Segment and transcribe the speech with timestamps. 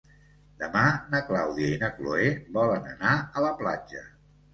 [0.61, 4.03] Demà na Clàudia i na Cloè volen anar a la platja.